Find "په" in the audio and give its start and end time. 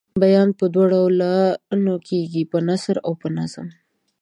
0.59-0.65, 2.51-2.57, 3.21-3.27